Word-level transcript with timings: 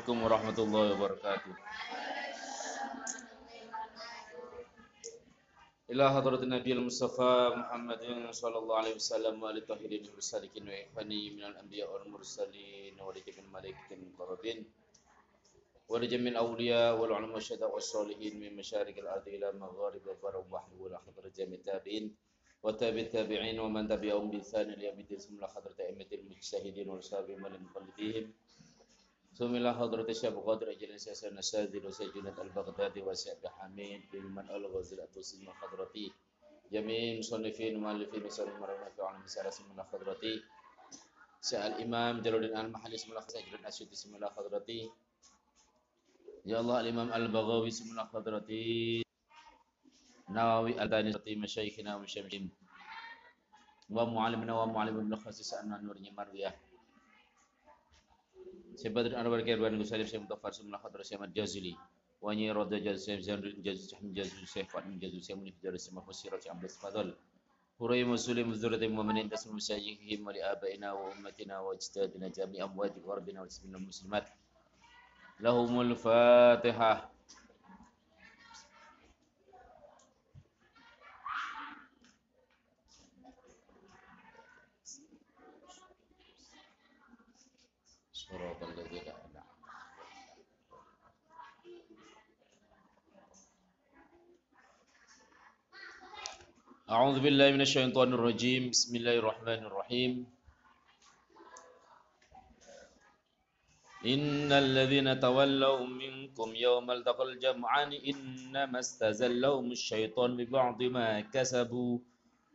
Assalamualaikum 0.00 0.32
warahmatullahi 0.32 0.88
wabarakatuh. 0.96 1.52
إلى 5.92 6.04
حضرة 6.16 6.40
النبي 6.40 6.72
المصطفى 6.72 7.32
محمد 7.60 8.02
صلى 8.32 8.58
الله 8.64 8.76
عليه 8.80 8.94
وسلم 8.96 9.34
وآل 9.36 9.56
الطاهرين 9.60 10.08
والصادقين 10.16 10.64
وإخواني 10.64 11.22
من 11.36 11.44
الأنبياء 11.52 11.88
والمرسلين 11.92 12.96
ولجميع 12.96 13.44
الملائكة 13.44 13.92
المقربين 13.92 14.58
ولجميع 15.92 16.30
الأولياء 16.32 16.96
والعلماء 16.96 17.36
والشهداء 17.36 17.68
والصالحين 17.68 18.40
من 18.40 18.56
مشارق 18.56 18.96
الأرض 18.96 19.28
إلى 19.28 19.52
مغارب 19.52 20.00
البر 20.08 20.34
والبحر 20.40 20.70
وإلى 20.80 20.96
حضرة 21.04 21.28
جميع 21.36 21.58
التابعين 21.60 22.04
وتابع 22.64 23.00
التابعين 23.04 23.56
ومن 23.60 23.84
تبعهم 23.92 24.32
بإحسان 24.32 24.66
إلى 24.72 24.96
يوم 24.96 24.98
الدين 25.04 25.18
ثم 25.20 25.44
حضرة 25.44 25.76
أئمة 25.84 26.08
المجتهدين 26.08 26.88
والصابرين 26.88 27.44
والمقلدين 27.44 28.24
ثم 29.40 29.56
إلى 29.56 29.72
حضرة 29.74 30.04
الشيخ 30.04 30.34
قدر 30.36 30.70
أجل 30.70 30.90
أساس 31.00 31.24
النساجد 31.24 31.80
وسجنة 31.86 32.36
البغدادي 32.44 33.00
وسعد 33.02 33.40
حميد 33.56 34.02
بن 34.12 34.24
من 34.36 34.44
الغزر 34.50 34.98
التوسيم 35.04 35.48
الخضرتي 35.48 36.12
جميع 36.72 37.18
مصنفين 37.18 37.76
ومؤلفين 37.76 38.22
وسلم 38.28 38.60
مرحبا 38.60 38.88
في 38.92 39.00
عالم 39.02 39.26
سلاسل 39.26 39.64
من 39.72 39.80
الخضرتي 39.80 40.34
سأل 41.40 41.72
الإمام 41.72 42.20
جلال 42.20 42.52
المحلي 42.52 42.94
اسم 42.94 43.08
الله 43.16 43.20
خضرتي 43.24 43.38
أجل 43.56 43.64
أسيد 43.66 43.88
اسم 43.96 44.10
الله 44.14 44.28
خضرتي 44.36 44.80
يا 46.46 46.60
الله 46.60 46.76
الإمام 46.80 47.08
البغوي 47.12 47.68
اسم 47.68 47.86
الله 47.90 48.04
خضرتي 48.12 48.64
نووي 50.28 50.72
أداني 50.84 51.12
سطي 51.16 51.34
مشايخنا 51.34 51.96
ومشامشين 51.96 52.44
ومعلمنا 53.90 54.52
ومعلم 54.62 54.96
ابن 55.00 55.12
خصيص 55.16 55.50
أن 55.54 55.72
نور 55.84 55.96
نمر 55.98 56.28
وياه 56.30 56.54
سبادر 58.80 59.12
أنوار 59.20 59.40
كيربان 59.44 59.76
غسالي 59.80 60.08
سيم 60.08 60.24
دفار 60.24 60.52
سيم 60.52 60.72
لحد 60.72 60.96
رسيم 60.96 61.20
الجزلي 61.24 61.76
وني 62.24 62.52
رضا 62.52 62.78
جز 62.78 63.04
سيم 63.04 63.20
زن 63.20 63.40
جز 63.60 63.92
سيم 63.92 64.12
جز 64.16 64.32
سيم 64.48 64.64
فات 64.72 64.86
من 64.88 64.96
جز 64.96 65.20
سيم 65.20 65.44
نفدا 65.44 65.70
رسيم 65.70 66.00
فسيرة 66.00 66.40
أمبل 66.50 66.68
فضل. 66.68 67.08
هري 67.80 68.04
مسلم 68.04 68.50
مزدورة 68.50 68.76
المؤمنين 68.76 69.28
دس 69.28 69.48
مساجيهم 69.48 70.26
ولآبائنا 70.26 70.92
وأمتنا 70.92 71.60
واجتادنا 71.60 72.28
جميع 72.28 72.64
أموات 72.64 72.94
وربنا 73.04 73.42
وسبنا 73.42 73.76
المسلمات. 73.78 74.28
لهم 75.40 75.80
الفاتحة. 75.80 77.09
أعوذ 96.90 97.22
بالله 97.22 97.48
من 97.54 97.62
الشيطان 97.62 98.18
الرجيم. 98.18 98.74
بسم 98.74 98.92
الله 98.98 99.16
الرحمن 99.22 99.60
الرحيم. 99.70 100.12
إن 104.12 104.50
الذين 104.50 105.08
تولوا 105.22 105.86
منكم 105.86 106.48
يوم 106.66 106.86
التقى 106.90 107.24
الجمعان 107.30 107.90
إنما 107.94 108.78
استزلهم 108.82 109.66
الشيطان 109.70 110.30
ببعض 110.34 110.78
ما 110.82 111.20
كسبوا 111.30 111.98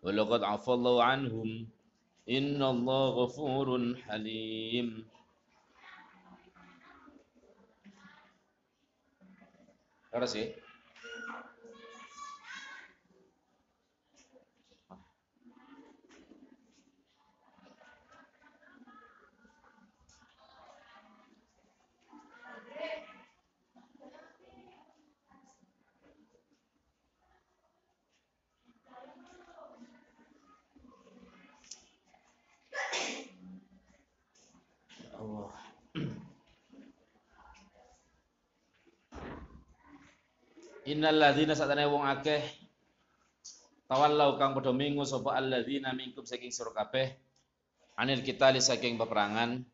ولقد 0.03 0.41
عفى 0.43 0.71
الله 0.77 0.95
عنهم. 1.03 1.49
إن 2.27 2.59
الله 2.59 3.03
غفور 3.23 3.67
حليم. 4.03 4.87
Ahora 10.11 10.27
sí. 10.27 10.43
Innal 40.85 41.17
ladzina 41.17 41.57
satane 41.57 41.89
wong 41.89 42.05
akeh 42.05 42.45
tawallau 43.89 44.37
kang 44.37 44.53
padha 44.53 44.69
mingu 44.69 45.01
sapa 45.01 45.33
alladzina 45.33 45.97
minkum 45.97 46.21
saking 46.21 46.53
sira 46.53 46.69
kabeh 46.69 47.09
anil 47.97 48.21
kitali 48.21 48.61
saking 48.61 48.93
peperangan. 49.01 49.65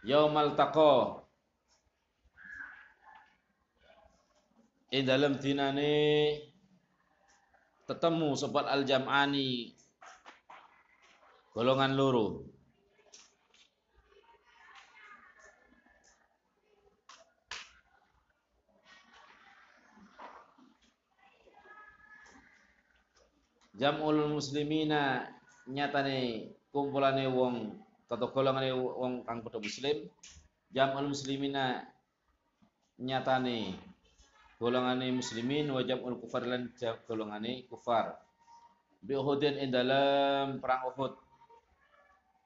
Yaumal 0.00 0.56
taqa 0.56 1.20
Ing 4.90 5.06
dalam 5.06 5.38
dinane 5.38 6.34
ketemu 7.86 8.34
sobat 8.34 8.66
al-jam'ani 8.66 9.78
golongan 11.60 11.92
loro. 11.92 12.48
Jamul 23.76 24.40
muslimina 24.40 25.28
nyatane 25.68 26.48
kumpulane 26.72 27.28
wong 27.28 27.76
atau 28.08 28.32
golongane 28.32 28.72
wong 28.72 29.28
kang 29.28 29.44
padha 29.44 29.60
muslim. 29.60 30.08
Jamul 30.72 31.12
muslimina 31.12 31.84
nyatane 32.96 33.76
golongane 34.56 35.12
muslimin. 35.12 35.68
Wa 35.68 35.84
jamul 35.84 36.16
kufar 36.24 36.48
lan 36.48 36.72
golongane 37.04 37.68
kufar. 37.68 38.16
Bi 39.04 39.12
Uhudin 39.12 39.60
ing 39.60 39.68
dalam 39.76 40.56
perang 40.56 40.88
Uhud 40.88 41.29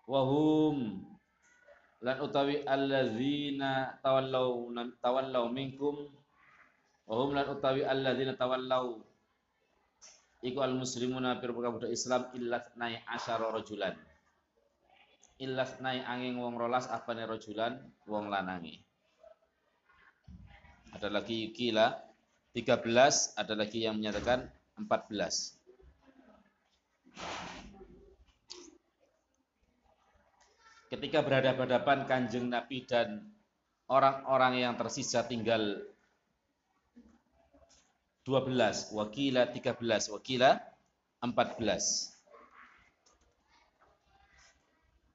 wahum. 0.09 1.05
Lan 2.05 2.17
utawi 2.21 2.65
alladzina 2.69 3.97
tawallau 4.05 4.69
tawallau 5.01 5.49
minkum. 5.49 6.11
Wahum 7.09 7.33
lan 7.33 7.49
utawi 7.49 7.85
alladzina 7.85 8.37
tawallau. 8.37 9.01
Iku 10.45 10.61
al 10.61 10.77
muslimuna 10.77 11.41
pir 11.41 11.57
budak 11.57 11.89
Islam 11.89 12.29
illa 12.37 12.61
nai 12.77 13.01
asyara 13.09 13.49
rajulan 13.49 13.97
illa 15.43 15.67
nai 15.83 15.99
angin 16.07 16.39
wong 16.39 16.55
rolas 16.55 16.87
apane 16.87 17.27
rajulan 17.27 17.75
wong 18.07 18.31
lanangi 18.31 18.79
ada 20.95 21.11
lagi 21.11 21.51
kila 21.51 21.91
13 22.55 23.35
ada 23.35 23.55
lagi 23.59 23.83
yang 23.83 23.99
menyatakan 23.99 24.47
14 24.79 25.59
ketika 30.93 31.25
berhadapan-hadapan 31.25 32.05
kanjeng 32.05 32.49
Nabi 32.53 32.85
dan 32.85 33.33
orang-orang 33.89 34.65
yang 34.65 34.75
tersisa 34.77 35.25
tinggal 35.25 35.81
12, 38.25 38.97
wakila 38.97 39.53
13, 39.53 40.09
wakila 40.17 40.57
14. 41.21 42.15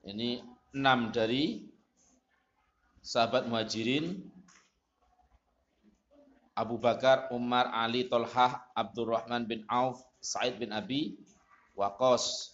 Ini 0.06 0.40
6 0.72 1.16
dari 1.16 1.66
sahabat 3.02 3.50
muhajirin 3.50 4.30
Abu 6.54 6.76
Bakar, 6.76 7.32
Umar, 7.32 7.72
Ali, 7.72 8.06
Tolhah, 8.06 8.68
Abdurrahman 8.76 9.48
bin 9.48 9.64
Auf, 9.66 10.04
Said 10.20 10.60
bin 10.60 10.70
Abi, 10.76 11.16
Waqas, 11.72 12.52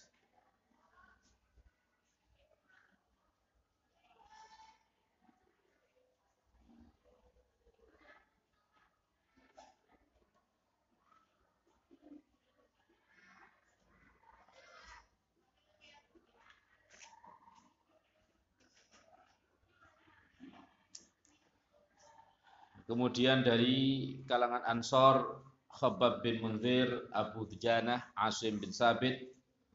Kemudian 22.87 23.43
dari 23.43 24.15
kalangan 24.23 24.63
Ansor 24.63 25.43
Khabbab 25.67 26.23
bin 26.23 26.39
Munzir, 26.39 27.11
Abu 27.11 27.43
Dujanah, 27.43 28.15
Asim 28.15 28.63
bin 28.63 28.71
Sabit, 28.71 29.27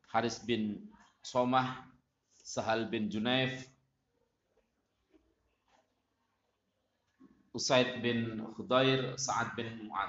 Haris 0.09 0.41
bin 0.41 0.89
Somah, 1.21 1.85
Sahal 2.33 2.89
bin 2.89 3.13
Junaif, 3.13 3.69
Usaid 7.53 8.01
bin 8.01 8.41
Khudair, 8.57 9.13
Sa'ad 9.21 9.53
bin 9.61 9.69
Mu'ad. 9.85 10.09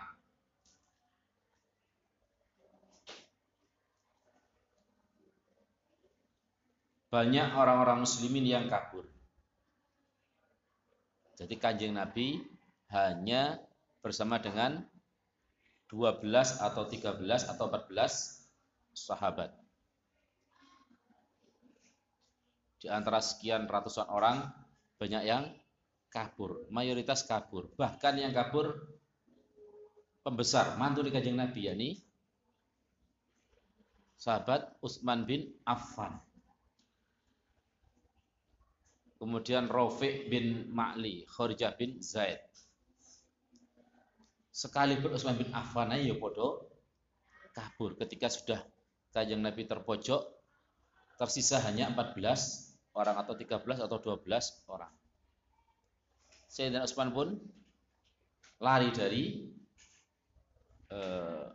Banyak 7.12 7.52
orang-orang 7.54 8.08
muslimin 8.08 8.48
yang 8.48 8.72
kabur. 8.72 9.06
Jadi 11.36 11.60
kanjeng 11.60 12.00
Nabi 12.00 12.53
hanya 12.94 13.58
bersama 14.06 14.38
dengan 14.38 14.86
12 15.90 16.24
atau 16.62 16.84
13 16.86 17.50
atau 17.50 17.66
14 17.70 18.46
sahabat. 18.94 19.54
Di 22.78 22.92
antara 22.92 23.24
sekian 23.24 23.66
ratusan 23.66 24.10
orang 24.10 24.46
banyak 25.00 25.24
yang 25.26 25.44
kabur, 26.14 26.70
mayoritas 26.70 27.26
kabur. 27.26 27.74
Bahkan 27.74 28.14
yang 28.22 28.34
kabur 28.36 28.76
pembesar, 30.22 30.78
mantu 30.78 31.02
di 31.02 31.10
kanjeng 31.10 31.40
Nabi 31.40 31.62
yakni 31.68 31.90
sahabat 34.20 34.80
Utsman 34.80 35.28
bin 35.28 35.52
Affan. 35.68 36.16
Kemudian 39.20 39.72
Rafiq 39.72 40.28
bin 40.28 40.68
Ma'li, 40.72 41.24
Kharijah 41.28 41.76
bin 41.80 42.04
Zaid. 42.04 42.44
Sekalipun 44.54 45.18
Utsman 45.18 45.34
bin 45.34 45.50
Affan 45.50 45.90
ayo 45.98 46.22
podo 46.22 46.70
kabur 47.58 47.98
ketika 47.98 48.30
sudah 48.30 48.62
kanjeng 49.10 49.42
Nabi 49.42 49.66
terpojok 49.66 50.22
tersisa 51.18 51.58
hanya 51.66 51.90
14 51.90 52.18
orang 52.94 53.18
atau 53.18 53.34
13 53.34 53.82
atau 53.82 53.98
12 53.98 54.70
orang. 54.70 54.94
Sayyidina 56.46 56.86
Utsman 56.86 57.10
pun 57.10 57.34
lari 58.62 58.94
dari 58.94 59.24
eh, 60.94 61.50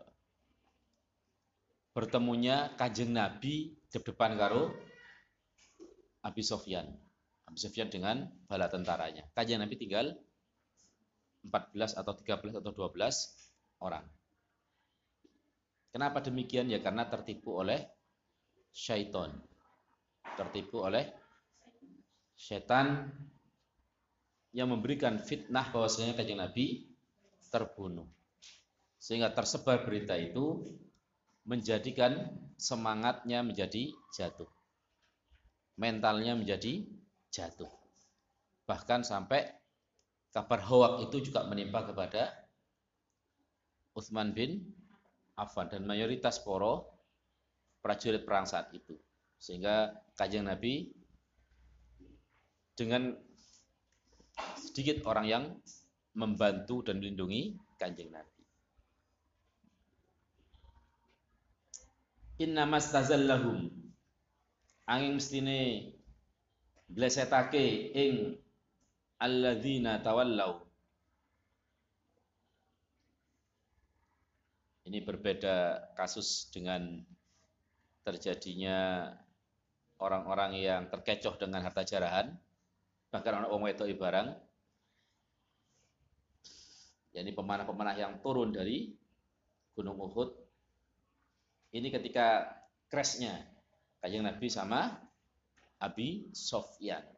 bertemunya 1.95 2.75
kanjeng 2.75 3.15
Nabi 3.15 3.79
di 3.79 3.99
depan 4.03 4.35
karo 4.35 4.75
Abi 6.27 6.43
Sofyan. 6.43 6.91
Abi 7.47 7.59
Sofyan 7.62 7.95
dengan 7.95 8.27
bala 8.50 8.67
tentaranya. 8.67 9.23
Kanjeng 9.39 9.62
Nabi 9.62 9.79
tinggal 9.79 10.19
14 11.46 11.99
atau 11.99 12.12
13 12.14 12.58
atau 12.58 12.73
12 12.75 13.85
orang. 13.85 14.05
Kenapa 15.88 16.20
demikian? 16.20 16.69
Ya 16.69 16.82
karena 16.82 17.08
tertipu 17.08 17.58
oleh 17.58 17.81
syaitan. 18.70 19.32
Tertipu 20.37 20.85
oleh 20.85 21.08
setan 22.38 23.11
yang 24.55 24.70
memberikan 24.70 25.19
fitnah 25.19 25.69
bahwasanya 25.75 26.14
kanjeng 26.14 26.38
Nabi 26.38 26.87
terbunuh. 27.50 28.06
Sehingga 28.99 29.32
tersebar 29.32 29.87
berita 29.87 30.14
itu 30.19 30.62
menjadikan 31.49 32.29
semangatnya 32.61 33.40
menjadi 33.40 33.94
jatuh. 34.12 34.50
Mentalnya 35.81 36.37
menjadi 36.37 36.85
jatuh. 37.32 37.70
Bahkan 38.69 39.06
sampai 39.06 39.49
kabar 40.32 40.60
hoak 40.62 41.08
itu 41.08 41.30
juga 41.30 41.46
menimpa 41.48 41.88
kepada 41.88 42.32
Utsman 43.96 44.30
bin 44.36 44.62
Affan 45.38 45.70
dan 45.70 45.86
mayoritas 45.86 46.42
poro 46.42 46.86
prajurit 47.82 48.26
perang 48.26 48.46
saat 48.46 48.70
itu. 48.75 48.94
Sehingga 49.38 49.94
kajang 50.19 50.50
Nabi 50.50 50.90
dengan 52.75 53.14
sedikit 54.58 55.02
orang 55.06 55.26
yang 55.26 55.44
membantu 56.14 56.82
dan 56.82 56.98
melindungi 56.98 57.54
kanjeng 57.78 58.10
Nabi. 58.10 58.38
Inna 62.38 62.66
mastazallahum 62.66 63.66
angin 64.86 65.19
mestine 65.19 65.90
blesetake 66.86 67.92
ing 67.92 68.38
alladzina 69.19 69.99
tawallau. 69.99 70.62
Ini 74.88 75.05
berbeda 75.05 75.85
kasus 75.99 76.49
dengan 76.49 77.05
terjadinya 78.06 79.11
orang-orang 80.00 80.56
yang 80.56 80.82
terkecoh 80.88 81.37
dengan 81.37 81.61
harta 81.61 81.85
jarahan 81.85 82.32
bahkan 83.12 83.41
anak 83.41 83.53
wong 83.53 83.69
wedok 83.69 83.88
barang. 84.00 84.32
Yakni 87.12 87.32
pemanah-pemanah 87.32 87.97
yang 87.97 88.21
turun 88.21 88.53
dari 88.53 88.94
Gunung 89.76 89.97
Uhud. 89.97 90.32
Ini 91.73 91.88
ketika 91.93 92.49
crashnya 92.88 93.44
kajang 94.00 94.25
Nabi 94.25 94.49
sama 94.49 94.97
Abi 95.81 96.32
Sofyan 96.32 97.18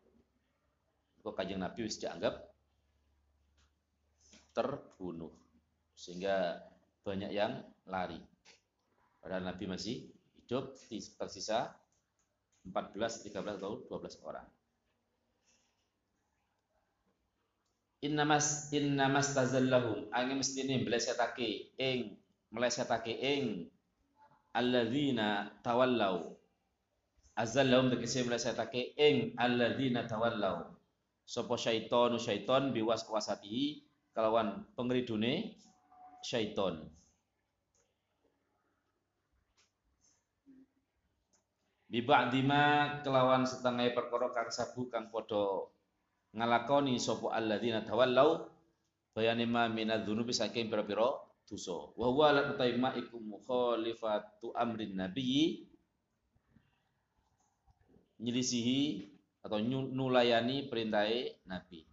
kok 1.21 1.37
kajang 1.37 1.61
Nabi 1.61 1.85
bisa 1.85 2.09
dianggap 2.09 2.35
terbunuh? 4.57 5.33
Sehingga 5.95 6.65
banyak 7.05 7.31
yang 7.33 7.61
lari. 7.85 8.21
Padahal 9.21 9.53
Nabi 9.53 9.65
masih 9.69 10.09
hidup 10.41 10.73
tersisa 11.21 11.77
14, 12.65 13.29
13 13.29 13.61
atau 13.61 13.85
12 13.85 14.21
orang. 14.25 14.49
Innamas 18.01 18.73
innamas 18.73 19.37
tazallahum 19.37 20.09
angin 20.09 20.41
mestine 20.41 20.81
melesetake 20.81 21.77
ing 21.77 22.17
melesetake 22.49 23.13
ing 23.13 23.69
alladzina 24.57 25.53
tawallau. 25.61 26.33
Azallahum 27.37 27.93
tegese 27.93 28.25
melesetake 28.25 28.97
ing 28.97 29.37
alladzina 29.37 30.09
tawallau 30.09 30.80
sapa 31.31 31.55
syaitonu 31.55 32.19
syaiton 32.19 32.75
biwas 32.75 33.07
kuasati 33.07 33.87
kalawan 34.11 34.67
pengridune 34.75 35.55
syaiton 36.27 36.91
bi 41.87 42.03
ba'dima 42.03 42.99
kelawan 43.07 43.47
setengah 43.47 43.95
perkara 43.95 44.35
kang 44.35 44.51
sabu 44.51 44.91
kang 44.91 45.07
padha 45.15 45.71
ngalakoni 46.35 46.99
sapa 46.99 47.31
alladzina 47.39 47.87
tawallau 47.87 48.51
bayane 49.15 49.47
ma 49.47 49.71
minadz-dzunubi 49.71 50.35
saking 50.35 50.71
pira-pira 50.71 51.11
dosa. 51.51 51.91
Wa 51.99 52.07
huwa 52.15 52.31
la 52.31 52.55
utaima 52.55 52.95
iku 52.95 53.19
mukhalifatu 53.19 54.55
amrin 54.55 54.95
nabiyyi 54.95 55.67
nyelisihi 58.23 59.11
atau 59.41 59.59
nulayani 59.67 60.71
perintahe 60.71 61.43
nabi. 61.49 61.90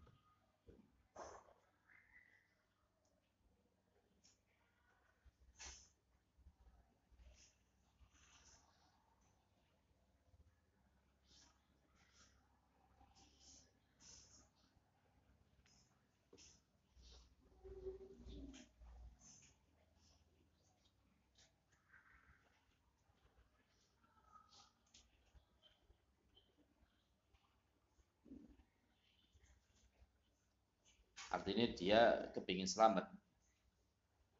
Artinya 31.27 31.65
dia 31.75 32.31
kepingin 32.31 32.69
selamat. 32.69 33.11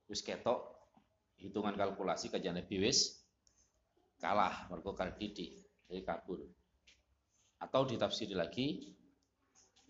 Wis 0.08 0.24
ketok 0.24 0.72
hitungan 1.36 1.76
kalkulasi 1.76 2.32
kajian 2.32 2.56
Nabi 2.56 2.80
wis 2.80 3.20
kalah 4.18 4.66
mergo 4.72 4.96
didik 4.96 5.68
jadi 5.92 6.02
kabur. 6.04 6.48
Atau 7.60 7.84
ditafsiri 7.90 8.38
lagi 8.38 8.96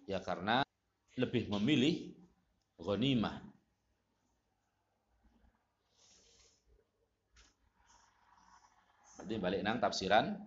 ya 0.10 0.24
karena 0.24 0.66
lebih 1.20 1.50
memilih 1.54 2.18
ghanimah. 2.82 3.46
Berarti 9.18 9.44
balik 9.44 9.62
nang 9.62 9.84
tafsiran 9.84 10.40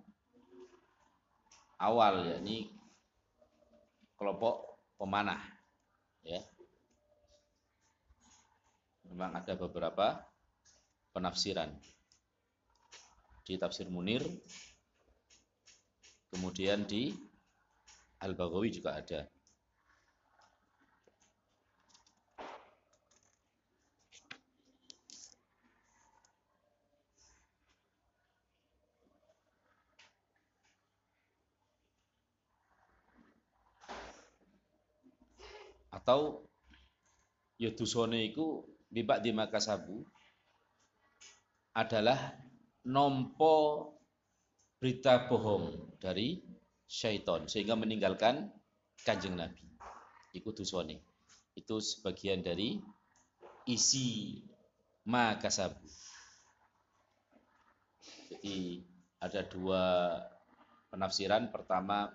awal 1.76 2.24
yakni 2.24 2.72
kelompok 4.16 4.80
pemanah 4.96 5.59
ya 6.24 6.40
memang 9.10 9.36
ada 9.36 9.52
beberapa 9.58 10.16
penafsiran. 11.10 11.68
Di 13.44 13.58
tafsir 13.58 13.90
Munir, 13.90 14.22
kemudian 16.30 16.86
di 16.86 17.10
Al-Baghawi 18.22 18.70
juga 18.70 18.96
ada. 18.96 19.26
Atau 36.10 36.42
ya 37.54 37.70
dosane 37.70 38.34
iku 38.34 38.66
bibak 38.90 39.22
di 39.22 39.30
makasabu 39.30 40.02
adalah 41.70 42.34
nompo 42.82 43.86
berita 44.82 45.30
bohong 45.30 45.94
dari 46.02 46.42
syaitan 46.90 47.46
sehingga 47.46 47.78
meninggalkan 47.78 48.50
kanjeng 49.06 49.38
Nabi. 49.38 49.62
Iku 50.34 50.50
dosane. 50.50 50.98
Itu 51.54 51.78
sebagian 51.78 52.42
dari 52.42 52.82
isi 53.70 54.42
makasabu. 55.06 55.86
Jadi 58.34 58.82
ada 59.22 59.46
dua 59.46 59.82
penafsiran. 60.90 61.54
Pertama, 61.54 62.10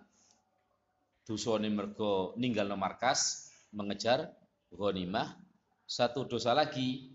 dosane 1.24 1.72
mergo 1.72 2.36
ninggal 2.36 2.75
markas 2.75 3.45
mengejar 3.75 4.32
ghanimah 4.72 5.36
satu 5.84 6.24
dosa 6.25 6.55
lagi 6.55 7.12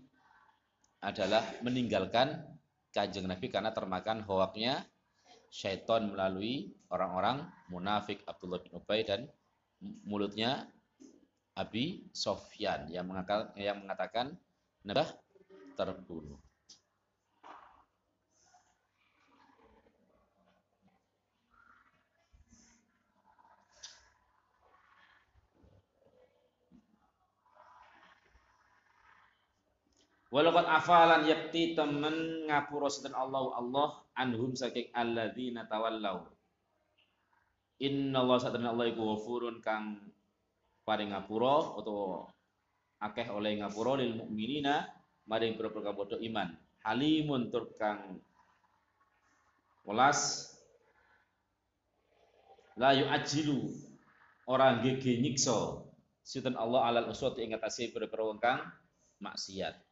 adalah 1.01 1.41
meninggalkan 1.65 2.37
kanjeng 2.93 3.25
Nabi 3.25 3.49
karena 3.49 3.73
termakan 3.73 4.21
hoaknya 4.23 4.85
syaitan 5.51 6.13
melalui 6.13 6.71
orang-orang 6.93 7.49
munafik 7.67 8.21
Abdullah 8.29 8.61
bin 8.61 8.77
Ubay 8.77 9.03
dan 9.03 9.27
mulutnya 10.05 10.69
Abi 11.57 12.07
Sofyan 12.15 12.87
yang 12.87 13.09
mengatakan, 13.09 13.51
yang 13.59 13.83
mengatakan 13.83 14.37
Nabi 14.85 15.11
terbunuh. 15.75 16.39
Walaupun 30.31 30.63
afalan 30.63 31.27
yakti 31.27 31.75
temen 31.75 32.47
ngapura 32.47 32.87
sinten 32.87 33.11
Allah 33.11 33.51
Allah 33.51 33.99
anhum 34.15 34.55
saking 34.55 34.87
alladzina 34.95 35.67
tawallau. 35.67 36.23
Inna 37.83 38.23
Allah 38.23 38.39
satana 38.39 38.71
Allah 38.71 38.87
iku 38.87 39.11
ghafurun 39.11 39.59
kang 39.59 39.99
paring 40.87 41.11
ngapura 41.11 41.75
utawa 41.75 42.31
akeh 43.03 43.27
oleh 43.27 43.59
ngapura 43.59 43.99
lil 43.99 44.23
mukminina 44.23 44.87
maring 45.27 45.59
pira-pira 45.59 46.15
iman. 46.23 46.47
Halimun 46.87 47.51
tur 47.51 47.67
kang 47.75 48.23
welas 49.83 50.47
la 52.79 52.95
yu'ajilu 52.95 53.67
orang 54.47 54.79
gege 54.79 55.19
nyiksa 55.19 55.83
sinten 56.23 56.55
Allah 56.55 56.87
alal 56.87 57.11
uswati 57.11 57.43
ing 57.43 57.51
atase 57.51 57.91
pira-pira 57.91 58.31
kang 58.39 58.63
maksiat. 59.19 59.90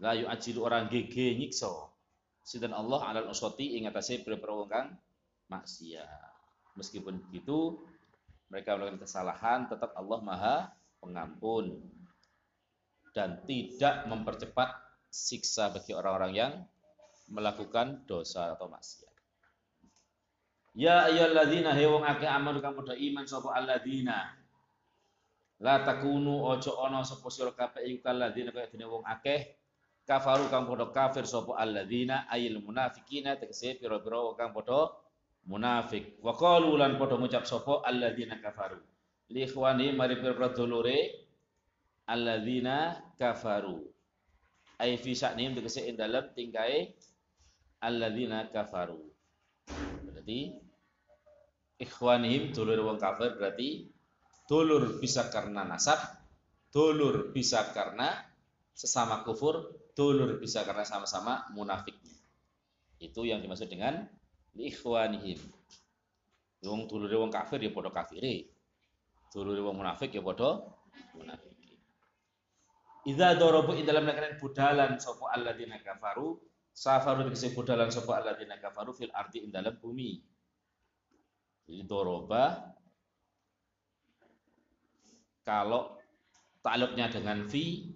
La 0.00 0.12
yu'ajilu 0.12 0.60
orang 0.60 0.92
gege 0.92 1.36
nyiksa 1.36 1.72
sinten 2.46 2.70
Allah 2.76 3.00
alal 3.10 3.28
uswati 3.32 3.74
ing 3.80 3.90
atase 3.90 4.22
pira-pira 4.22 4.54
wong 4.54 4.70
kang 4.70 4.88
maksiat. 5.50 6.78
Meskipun 6.78 7.18
begitu 7.26 7.80
mereka 8.52 8.78
melakukan 8.78 9.02
kesalahan 9.02 9.66
tetap 9.66 9.90
Allah 9.98 10.20
Maha 10.22 10.56
Pengampun 11.02 11.76
dan 13.12 13.40
tidak 13.48 14.08
mempercepat 14.08 14.76
siksa 15.08 15.72
bagi 15.72 15.92
orang-orang 15.96 16.32
yang 16.36 16.52
melakukan 17.32 18.04
dosa 18.06 18.54
atau 18.54 18.68
maksiat. 18.68 19.12
Ya 20.76 21.08
ayyuhalladzina 21.08 21.72
he 21.72 21.88
wong 21.88 22.04
akeh 22.04 22.28
amal 22.28 22.60
kang 22.60 22.76
padha 22.76 22.92
iman 22.92 23.24
sapa 23.24 23.56
alladzina 23.56 24.36
La 25.56 25.80
takunu 25.80 26.44
ojo 26.44 26.76
ono 26.76 27.00
sapa 27.00 27.32
sira 27.32 27.56
kabeh 27.56 27.80
iku 27.88 28.04
kalladzina 28.04 28.52
kaya 28.52 28.68
dene 28.68 28.84
wong 28.84 29.00
akeh 29.08 29.56
kafaru 30.06 30.46
kang 30.46 30.70
padha 30.70 30.86
kafir 30.94 31.26
sapa 31.26 31.58
alladzina 31.58 32.30
ayil 32.30 32.62
munafiqina 32.62 33.34
tegese 33.36 33.74
pira-pira 33.76 34.22
kang 34.38 34.54
padha 34.54 34.94
munafik. 35.50 36.22
Wa 36.22 36.32
qalu 36.38 36.78
lan 36.78 36.94
padha 36.94 37.18
ngucap 37.18 37.44
sapa 37.44 37.82
alladzina 37.82 38.38
kafaru. 38.38 38.78
Li 39.34 39.42
ikhwani 39.42 39.90
mari 39.98 40.14
pira-pira 40.22 40.54
dulure 40.54 40.98
alladzina 42.06 43.02
kafaru. 43.18 43.82
Ai 44.78 44.94
fi 44.94 45.12
sya'nihim 45.12 45.58
tegese 45.58 45.82
ing 45.90 45.98
dalem 45.98 46.30
tingkae 46.36 46.94
kafaru. 48.54 49.02
Berarti 50.06 50.40
ikhwanihim 51.82 52.54
dulur 52.54 52.88
wong 52.88 52.98
kafir 53.02 53.36
berarti 53.36 53.90
dulur 54.48 55.02
bisa 55.02 55.28
karena 55.28 55.66
nasab 55.66 55.98
dulur 56.72 57.34
bisa 57.34 57.74
karena 57.74 58.16
sesama 58.72 59.24
kufur 59.24 59.85
dulur 59.96 60.36
bisa 60.36 60.60
karena 60.68 60.84
sama-sama 60.84 61.48
munafiknya. 61.56 62.12
Itu 63.00 63.24
yang 63.24 63.40
dimaksud 63.40 63.72
dengan 63.72 64.04
ikhwanihim. 64.52 65.40
Wong 66.64 66.84
dulur 66.84 67.08
wong 67.24 67.32
kafir 67.32 67.64
ya 67.64 67.72
padha 67.72 67.88
kafire. 67.88 68.52
Dulur 69.32 69.56
wong 69.64 69.80
munafik 69.80 70.12
ya 70.12 70.20
padha 70.20 70.60
munafik. 71.16 71.56
Idza 73.06 73.38
darabu 73.38 73.72
ing 73.78 73.86
dalam 73.86 74.02
nekanan 74.02 74.34
budalan 74.42 74.98
sapa 74.98 75.30
alladzina 75.30 75.78
kafaru, 75.78 76.42
safaru 76.74 77.30
dikese 77.30 77.54
budalan 77.54 77.86
sapa 77.86 78.18
alladzina 78.18 78.58
kafaru 78.58 78.90
fil 78.90 79.14
ardi 79.14 79.46
ing 79.46 79.54
dalam 79.54 79.78
bumi. 79.78 80.18
Jadi 81.70 81.82
doroba 81.86 82.74
kalau 85.46 85.94
takluknya 86.66 87.06
dengan 87.06 87.46
fi 87.46 87.94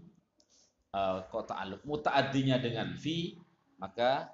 uh, 0.94 1.26
kok 1.26 1.50
ta'alluq? 1.50 1.82
Mutaaddinya 1.87 2.56
dengan 2.59 2.94
fi 2.94 3.37
maka 3.80 4.30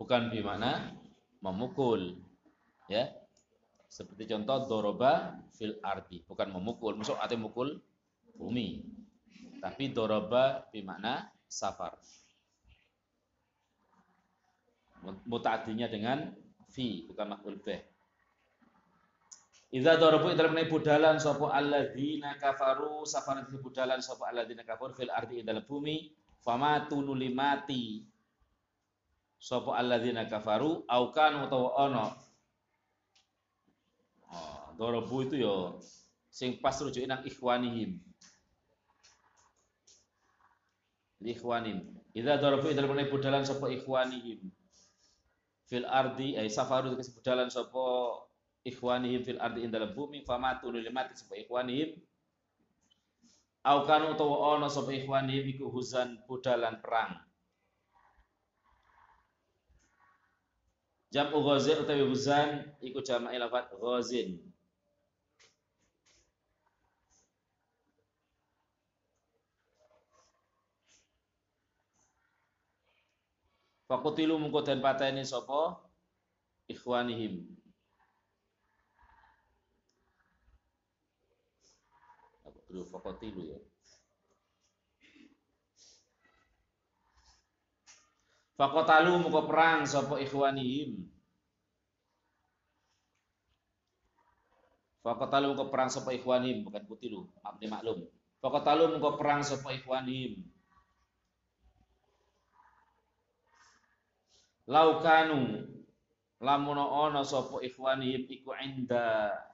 bukan 0.00 0.32
bi 0.32 0.40
mana? 0.42 0.94
Memukul. 1.38 2.18
Ya. 2.90 3.14
Seperti 3.88 4.28
contoh 4.28 4.68
doroba 4.68 5.38
fil 5.54 5.78
ardi. 5.80 6.20
Bukan 6.26 6.50
memukul. 6.52 6.98
Masuk 6.98 7.16
atau 7.16 7.38
mukul 7.38 7.78
bumi. 8.36 8.84
Tapi 9.62 9.94
doroba 9.94 10.66
bi 10.68 10.82
mana? 10.82 11.30
Safar. 11.48 11.96
Mutaaddinya 15.24 15.88
dengan 15.88 16.34
fi 16.68 17.08
bukan 17.08 17.26
makul 17.32 17.56
bih 17.64 17.80
Idza 19.68 20.00
darabu 20.00 20.32
dalam 20.32 20.56
menai 20.56 20.64
budalan 20.64 21.20
sapa 21.20 21.52
alladzina 21.52 22.40
kafaru 22.40 23.04
safaran 23.04 23.44
di 23.52 23.60
budalan 23.60 24.00
sapa 24.00 24.32
alladzina 24.32 24.64
kafaru 24.64 24.96
fil 24.96 25.12
ardi 25.12 25.44
dalam 25.44 25.60
bumi 25.68 26.08
fama 26.40 26.88
tunuli 26.88 27.28
mati 27.28 28.00
sapa 29.36 29.76
alladzina 29.76 30.24
kafaru 30.24 30.88
au 30.88 31.04
kan 31.12 31.44
utawa 31.44 31.84
ana 31.84 32.16
oh, 34.32 34.72
darabu 34.80 35.28
itu 35.28 35.36
yo 35.36 35.76
sing 36.32 36.56
pas 36.64 36.80
rujuk 36.80 37.04
nang 37.04 37.20
ikhwanihim. 37.28 38.00
Ikhwanim. 41.20 41.92
Idza 42.16 42.40
darabu 42.40 42.72
dalam 42.72 42.96
menai 42.96 43.12
budalan 43.12 43.44
sapa 43.44 43.68
ikhwanihim. 43.68 44.48
Fil 45.68 45.84
ardi 45.84 46.40
ay 46.40 46.48
safaru 46.48 46.96
di 46.96 47.04
budalan 47.20 47.52
sapa 47.52 47.84
ikhwanihim 48.68 49.24
fil 49.24 49.40
ardi 49.40 49.64
ing 49.64 49.72
dalam 49.72 49.90
bumi 49.96 50.22
famatu 50.22 50.70
lil 50.70 50.86
mati 50.92 51.16
sapa 51.16 51.34
ikhwanihim. 51.36 51.96
Au 53.64 53.84
kanu 53.84 54.14
utawa 54.14 54.56
ana 54.56 54.68
sapa 54.70 54.92
ikhwanihim 54.94 55.44
iku 55.56 55.66
huzan 55.72 56.20
budalan 56.28 56.78
perang. 56.80 57.18
Jam'u 61.08 61.40
ghazin 61.40 61.80
utawi 61.82 62.04
huzan 62.04 62.68
iku 62.84 63.00
jama'i 63.00 63.40
lafat 63.40 63.72
ghazin. 63.72 64.38
Fakutilu 73.88 74.36
mungko 74.36 74.60
den 74.60 74.84
pateni 74.84 75.24
sapa 75.24 75.80
ikhwanihim 76.68 77.57
fakotilu 82.68 83.42
ya. 83.48 83.58
Fakotalu 88.58 89.22
muka 89.22 89.46
perang 89.46 89.86
sopo 89.86 90.18
ikhwanihim. 90.18 91.06
Fakotalu 95.06 95.54
muka 95.54 95.70
perang 95.70 95.88
sopo 95.88 96.10
ikhwanihim 96.10 96.66
bukan 96.66 96.82
kutilu, 96.90 97.30
abdi 97.46 97.70
maklum. 97.70 98.10
Fakotalu 98.42 98.98
muka 98.98 99.14
perang 99.14 99.46
sopo 99.46 99.70
ikhwanihim. 99.70 100.42
Laukanu 104.66 105.64
lamuno 106.42 106.84
ono 106.92 107.22
sopo 107.22 107.62
ikhwanihim 107.62 108.26
iku 108.26 108.58
indah 108.58 109.47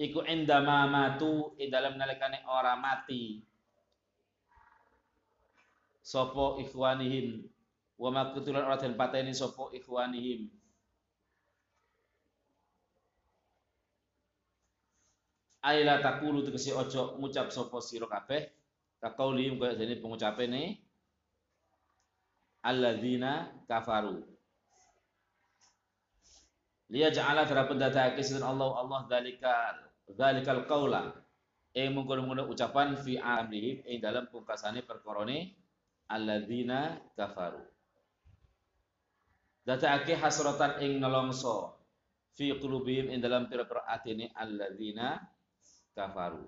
iku 0.00 0.24
indama 0.24 0.88
matu 0.88 1.52
ing 1.60 1.68
dalam 1.68 2.00
nalikane 2.00 2.40
ora 2.48 2.72
mati. 2.80 3.44
Sapa 6.00 6.56
ikhwanihim? 6.64 7.44
Wa 8.00 8.08
makutulan 8.08 8.64
ora 8.64 8.80
den 8.80 8.96
pateni 8.96 9.36
sapa 9.36 9.68
ikhwanihim? 9.76 10.48
Aila 15.60 16.00
takulu 16.00 16.40
tegese 16.40 16.72
ojo 16.72 17.20
ngucap 17.20 17.52
sapa 17.52 17.76
sira 17.84 18.08
kabeh. 18.08 18.48
Kaqaulihim 19.04 19.60
kaya 19.60 19.76
dene 19.76 20.00
pengucapene 20.00 20.80
alladzina 22.64 23.52
kafaru. 23.68 24.24
Liya 26.88 27.12
ja'ala 27.12 27.44
dara 27.44 27.68
pendadake 27.68 28.24
sinten 28.24 28.42
Allah 28.42 28.72
Allah 28.80 29.00
dalikal 29.06 29.89
zalikal 30.16 30.66
qaula 30.66 31.14
e 31.70 31.86
mungkon-mungkon 31.86 32.50
ucapan 32.50 32.98
fi 32.98 33.18
amrihim 33.18 33.86
ing 33.86 33.98
dalam 34.02 34.26
pungkasane 34.26 34.82
perkorone 34.82 35.54
alladzina 36.10 36.98
kafaru. 37.14 37.62
Dadake 39.62 40.18
hasratan 40.18 40.82
ing 40.82 40.98
nelongso. 40.98 41.78
Fi 42.34 42.50
qulubihim 42.58 43.10
ing 43.10 43.22
dalam 43.22 43.46
pira-pira 43.46 43.86
atine 43.86 44.34
alladzina 44.34 45.22
kafaru. 45.94 46.46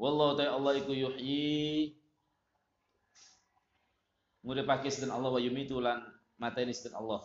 Wallahu 0.00 0.32
ta'ala 0.40 0.56
Allah 0.56 0.72
iku 0.80 0.96
yuhyi. 0.96 1.92
Nguripake 4.40 4.88
sinten 4.88 5.12
Allah 5.12 5.28
wa 5.28 5.36
yumitu 5.36 5.76
lan 5.84 6.00
mateni 6.40 6.72
sinten 6.72 6.96
Allah 6.96 7.20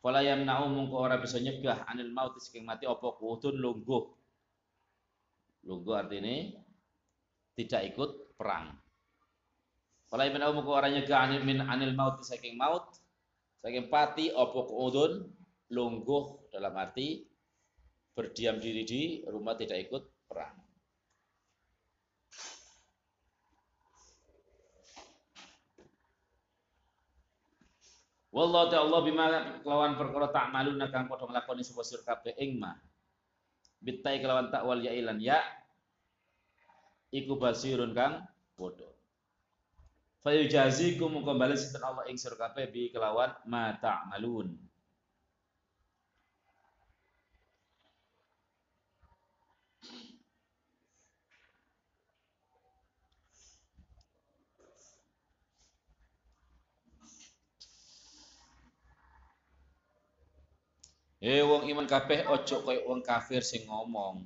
Fala 0.00 0.24
yamna'u 0.24 0.72
mungko 0.72 0.96
ora 0.96 1.20
bisa 1.20 1.36
nyegah 1.36 1.84
anil 1.84 2.08
maut 2.08 2.40
saking 2.40 2.64
mati 2.64 2.88
apa 2.88 3.04
kuwudun 3.20 3.60
lungguh. 3.60 4.04
Lungguh 5.68 5.92
artinya 5.92 6.56
tidak 7.52 7.92
ikut 7.92 8.10
perang. 8.40 8.72
Fala 10.08 10.24
yamna'u 10.24 10.56
mungko 10.56 10.72
ora 10.72 10.88
nyegah 10.88 11.20
anil 11.28 11.44
min 11.44 11.60
anil 11.60 11.92
maut 11.92 12.24
saking 12.24 12.56
maut 12.56 12.96
saking 13.60 13.92
pati 13.92 14.32
apa 14.32 14.58
kuwudun 14.64 15.28
lungguh 15.68 16.48
dalam 16.48 16.72
arti 16.80 17.28
berdiam 18.16 18.56
diri 18.56 18.82
di 18.88 19.02
rumah 19.28 19.52
tidak 19.52 19.84
ikut 19.84 20.02
perang. 20.24 20.69
Wallahu 28.30 28.70
ta'ala 28.70 29.02
bima 29.02 29.26
kelawan 29.66 29.98
perkara 29.98 30.30
ta'maluna 30.30 30.86
kang 30.94 31.10
padha 31.10 31.26
nglakoni 31.26 31.66
sapa 31.66 31.82
sira 31.82 32.06
kabeh 32.06 32.38
ing 32.38 32.62
ma. 32.62 32.78
Bitai 33.82 34.22
kelawan 34.22 34.54
tak 34.54 34.62
wal 34.62 34.78
ya 34.78 34.94
ilan 34.94 35.18
ya 35.18 35.42
iku 37.10 37.34
basirun 37.34 37.90
kang 37.90 38.22
padha. 38.54 38.86
Fa 40.22 40.30
yujazikum 40.30 41.10
mung 41.10 41.26
kembali 41.26 41.58
sinten 41.58 41.82
Allah 41.82 42.06
ing 42.06 42.14
sira 42.14 42.38
kabeh 42.38 42.70
bi 42.70 42.94
kelawan 42.94 43.34
ma 43.50 43.74
ta'malun. 43.74 44.69
Eh 61.20 61.44
wong 61.44 61.68
iman 61.68 61.84
kabeh 61.84 62.24
ojo 62.32 62.64
koyo 62.64 62.80
wong 62.88 63.04
kafir 63.04 63.44
sing 63.44 63.68
ngomong. 63.68 64.24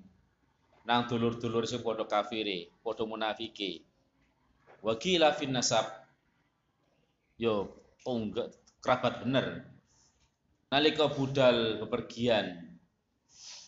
Nang 0.87 1.11
dulur-dulur 1.11 1.67
sing 1.67 1.83
padha 1.83 2.07
kafire, 2.07 2.71
padha 2.87 3.03
munafike. 3.03 3.83
Wa 4.79 4.95
qila 4.95 5.35
fin 5.35 5.51
nasab. 5.51 5.91
Yo, 7.35 7.67
oh 8.07 8.17
kerabat 8.79 9.27
bener. 9.27 9.67
Nalika 10.71 11.11
budal 11.11 11.83
bepergian 11.83 12.79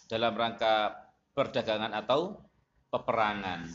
dalam 0.07 0.33
rangka 0.39 0.95
perdagangan 1.35 1.99
atau 1.99 2.39
peperangan. 2.95 3.67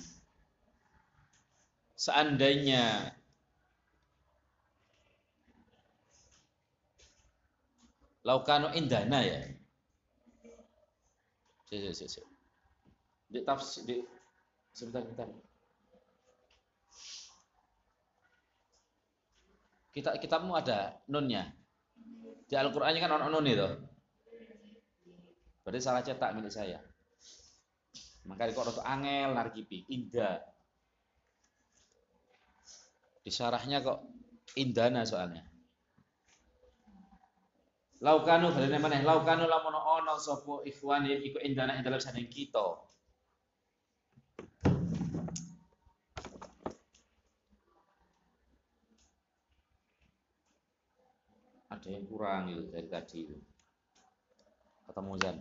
Seandainya 2.00 3.14
Laukano 8.22 8.70
indana 8.78 9.26
ya. 9.26 9.40
Si, 11.66 11.76
si, 11.96 12.06
si. 12.06 12.22
Di 13.32 13.42
tafsir 13.42 13.82
di 13.88 13.96
sebentar 14.76 15.02
sebentar. 15.02 15.28
Kita 19.92 20.16
kitabmu 20.16 20.56
ada 20.56 20.96
nunnya. 21.12 21.52
Di 22.48 22.56
Al-Qur'annya 22.56 23.00
kan 23.04 23.16
ono 23.20 23.28
nun 23.28 23.48
itu. 23.48 23.68
Berarti 25.64 25.80
salah 25.84 26.04
cetak 26.04 26.32
milik 26.36 26.52
saya. 26.52 26.80
Maka 28.28 28.54
kok 28.54 28.72
roto 28.72 28.82
angel 28.86 29.36
narkipi, 29.36 29.84
indah. 29.92 30.40
Di 33.22 33.30
syarahnya 33.30 33.84
kok 33.84 34.00
indana 34.56 35.04
soalnya. 35.04 35.51
Laukanu 38.02 38.50
balene 38.50 38.82
maneh 38.82 39.06
laukanu 39.06 39.46
lamun 39.46 39.78
ana 39.78 40.18
sapa 40.18 40.66
ikhwani 40.66 41.22
iku 41.22 41.38
indana 41.46 41.78
ing 41.78 41.86
dalem 41.86 42.02
saning 42.02 42.26
kita. 42.26 42.82
Ada 51.70 51.88
yang 51.94 52.10
kurang 52.10 52.50
itu 52.50 52.74
dari 52.74 52.90
tadi 52.90 53.18
itu. 53.22 53.38
Ketemu 54.90 55.14
Zan. 55.22 55.38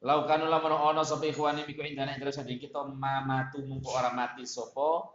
Laukanu 0.00 0.48
lamun 0.48 0.72
ana 0.72 1.04
sapa 1.04 1.28
ikhwani 1.28 1.68
iku 1.68 1.84
indana 1.84 2.16
ing 2.16 2.24
dalem 2.24 2.32
saning 2.32 2.56
kita 2.56 2.88
mamatu 2.88 3.60
mungko 3.68 3.92
ora 3.92 4.16
mati 4.16 4.48
sapa 4.48 5.12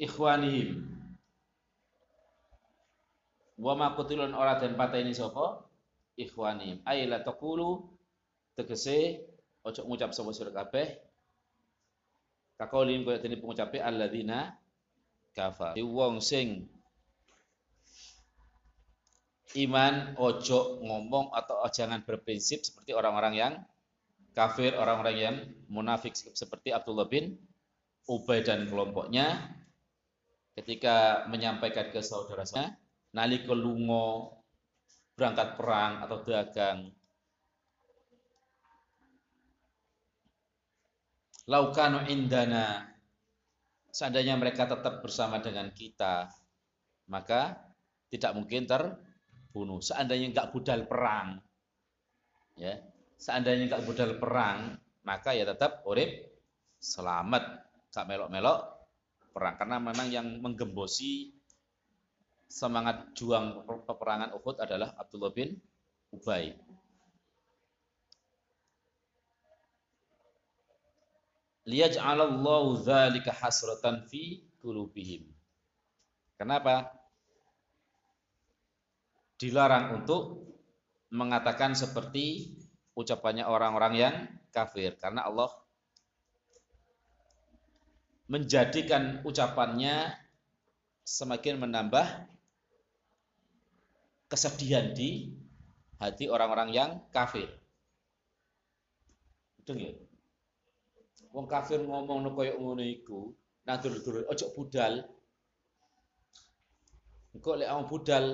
ikhwanihim. 0.00 0.88
Wa 3.60 3.76
ma 3.76 3.92
qutilun 3.92 4.32
ora 4.32 4.56
den 4.56 4.74
pateni 4.74 5.12
sapa? 5.12 5.68
Ikhwanihim. 6.16 6.80
Ay 6.88 7.04
la 7.04 7.20
taqulu 7.20 7.84
tegese 8.56 9.28
ojo 9.60 9.84
ngucap 9.84 10.16
sapa 10.16 10.32
sira 10.32 10.50
kabeh. 10.56 10.88
Kakaulin 12.56 13.04
kaya 13.04 13.20
dene 13.20 13.40
pengucape 13.40 13.80
alladzina 13.80 14.56
kafar 15.32 15.78
wong 15.78 16.20
sing 16.20 16.68
iman 19.56 20.14
ojo 20.20 20.78
ngomong 20.84 21.32
atau 21.32 21.64
jangan 21.72 22.04
berprinsip 22.04 22.60
seperti 22.62 22.92
orang-orang 22.92 23.34
yang 23.34 23.52
kafir, 24.36 24.76
orang-orang 24.78 25.16
yang 25.16 25.36
munafik 25.66 26.14
seperti 26.14 26.70
Abdullah 26.70 27.08
bin 27.10 27.34
Ubay 28.06 28.46
dan 28.46 28.66
kelompoknya 28.70 29.56
ketika 30.54 31.26
menyampaikan 31.30 31.88
ke 31.94 32.02
saudara-saudara 32.02 32.74
nalika 33.14 33.54
lunga 33.54 34.34
berangkat 35.14 35.58
perang 35.58 35.92
atau 36.06 36.16
dagang 36.22 36.78
laukanu 41.50 42.06
indana 42.06 42.86
seandainya 43.90 44.38
mereka 44.38 44.70
tetap 44.70 45.02
bersama 45.02 45.42
dengan 45.42 45.68
kita 45.74 46.30
maka 47.10 47.58
tidak 48.10 48.38
mungkin 48.38 48.66
terbunuh. 48.66 49.82
Seandainya 49.82 50.30
enggak 50.30 50.50
budal 50.54 50.86
perang 50.86 51.42
ya 52.54 52.78
seandainya 53.18 53.66
enggak 53.66 53.84
budal 53.84 54.16
perang 54.22 54.78
maka 55.02 55.34
ya 55.34 55.44
tetap 55.44 55.82
urip 55.84 56.30
selamat. 56.78 57.66
Sak 57.90 58.06
melok-melok 58.06 58.79
perang 59.30 59.56
karena 59.56 59.78
memang 59.78 60.06
yang 60.10 60.26
menggembosi 60.42 61.34
semangat 62.50 63.14
juang 63.14 63.62
peperangan 63.86 64.34
Uhud 64.34 64.58
adalah 64.58 64.92
Abdullah 64.98 65.30
bin 65.30 65.54
Ubay. 66.10 66.58
Liyaj'alallahu 71.70 72.82
dzalika 72.82 73.30
hasratan 73.30 74.02
fi 74.10 74.42
qulubihim. 74.58 75.30
Kenapa? 76.34 76.90
Dilarang 79.38 80.02
untuk 80.02 80.50
mengatakan 81.14 81.78
seperti 81.78 82.58
ucapannya 82.98 83.46
orang-orang 83.46 83.94
yang 83.94 84.14
kafir 84.50 84.98
karena 84.98 85.24
Allah 85.30 85.48
menjadikan 88.30 89.26
ucapannya 89.26 90.14
semakin 91.02 91.66
menambah 91.66 92.06
kesedihan 94.30 94.94
di 94.94 95.34
hati 95.98 96.30
orang-orang 96.30 96.70
yang 96.70 96.90
kafir. 97.10 97.50
Itu 99.58 99.74
ya. 99.74 99.90
Wong 101.34 101.50
kafir 101.50 101.82
ngomong 101.82 102.22
no 102.22 102.30
koyo 102.34 102.54
ngono 102.58 102.82
iku, 102.86 103.34
nang 103.66 103.82
dulur-dulur 103.82 104.30
ojo 104.30 104.46
budal. 104.54 105.02
Engko 107.34 107.58
lek 107.58 107.70
wong 107.70 107.86
budal 107.90 108.24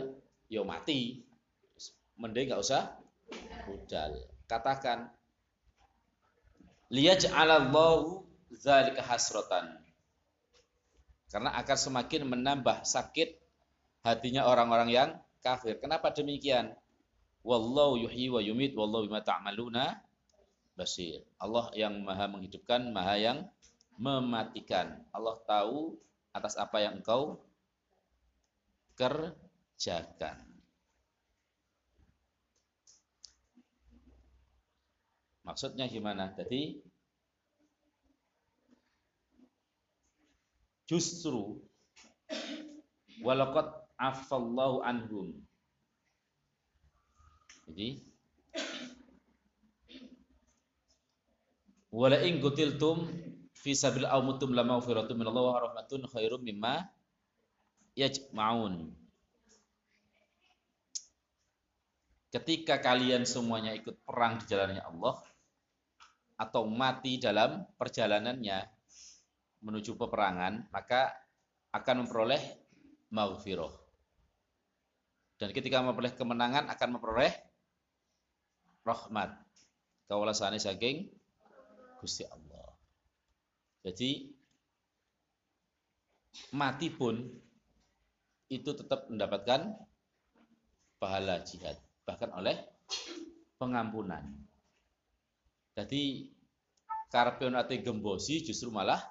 ya 0.53 0.61
mati. 0.61 1.25
Mending 2.21 2.53
enggak 2.53 2.65
usah 2.65 2.97
budal. 3.65 4.17
Katakan 4.45 5.09
liyaj'alallahu 6.93 8.25
dzalika 8.53 9.05
hasratan. 9.05 9.86
Karena 11.27 11.51
akan 11.59 11.79
semakin 11.79 12.23
menambah 12.27 12.87
sakit 12.87 13.35
hatinya 14.07 14.47
orang-orang 14.47 14.91
yang 14.95 15.11
kafir. 15.43 15.79
Kenapa 15.83 16.15
demikian? 16.15 16.75
Wallahu 17.47 17.99
yuhyi 18.03 18.31
wa 18.31 18.43
yumit 18.43 18.75
wallahu 18.75 19.07
bima 19.11 19.23
ta'maluna 19.23 20.03
basir. 20.75 21.23
Allah 21.39 21.71
yang 21.75 22.03
maha 22.03 22.27
menghidupkan, 22.31 22.91
maha 22.91 23.15
yang 23.19 23.39
mematikan. 23.99 25.03
Allah 25.11 25.39
tahu 25.49 25.97
atas 26.31 26.55
apa 26.61 26.85
yang 26.85 27.01
engkau 27.01 27.41
kerjakan. 28.99 30.47
Maksudnya 35.47 35.87
gimana? 35.87 36.35
Jadi 36.35 36.83
justru 40.87 41.61
walaqad 43.21 43.71
afallahu 43.99 44.83
anhum. 44.87 45.35
Jadi 47.67 48.07
Wala 51.97 52.21
in 52.29 52.45
qutiltum 52.45 53.09
fi 53.57 53.73
sabil 53.73 54.05
aw 54.05 54.21
mutum 54.21 54.53
la 54.53 54.61
maghfiratun 54.61 55.17
min 55.17 55.33
Allah 55.33 55.45
wa 55.49 55.61
rahmatun 55.65 56.05
khairum 56.13 56.45
mimma 56.45 56.85
yajma'un. 57.97 58.93
Ketika 62.29 62.85
kalian 62.85 63.25
semuanya 63.25 63.73
ikut 63.73 63.97
perang 64.05 64.37
di 64.37 64.45
jalannya 64.45 64.85
Allah 64.85 65.25
atau 66.37 66.69
mati 66.69 67.17
dalam 67.17 67.65
perjalanannya 67.81 68.76
menuju 69.67 69.99
peperangan, 69.99 70.71
maka 70.71 71.11
akan 71.75 72.07
memperoleh 72.07 72.41
maghfirah. 73.11 73.75
Dan 75.37 75.51
ketika 75.51 75.83
memperoleh 75.83 76.15
kemenangan 76.15 76.71
akan 76.71 76.89
memperoleh 76.97 77.35
rahmat. 78.87 79.35
Kawalasane 80.07 80.63
saking 80.63 81.11
Gusti 81.99 82.23
Allah. 82.31 82.71
Jadi 83.83 84.31
mati 86.55 86.95
pun 86.95 87.19
itu 88.47 88.71
tetap 88.71 89.11
mendapatkan 89.11 89.75
pahala 91.03 91.43
jihad 91.43 91.75
bahkan 92.07 92.31
oleh 92.39 92.55
pengampunan. 93.59 94.23
Jadi 95.75 96.31
karpion 97.11 97.59
atau 97.59 97.75
gembosi 97.83 98.47
justru 98.47 98.71
malah 98.71 99.03